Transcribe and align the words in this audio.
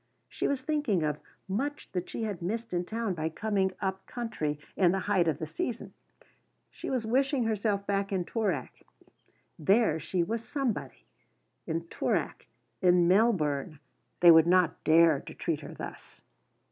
She 0.27 0.47
was 0.47 0.63
thinking 0.63 1.03
of 1.03 1.19
much 1.47 1.91
that 1.91 2.09
she 2.09 2.23
had 2.23 2.41
missed 2.41 2.73
in 2.73 2.85
town 2.85 3.13
by 3.13 3.29
coming 3.29 3.71
up 3.79 4.03
country 4.07 4.57
in 4.75 4.91
the 4.91 5.01
height 5.01 5.27
of 5.27 5.37
the 5.37 5.45
season; 5.45 5.93
she 6.71 6.89
was 6.89 7.05
wishing 7.05 7.43
herself 7.43 7.85
back 7.85 8.11
in 8.11 8.25
Toorak. 8.25 8.81
There 9.59 9.99
she 9.99 10.23
was 10.23 10.43
somebody; 10.43 11.05
in 11.67 11.81
Toorak, 11.87 12.47
in 12.81 13.07
Melbourne, 13.07 13.77
they 14.21 14.31
would 14.31 14.47
not 14.47 14.83
dare 14.83 15.19
to 15.19 15.35
treat 15.35 15.59
her 15.59 15.75
thus. 15.75 16.23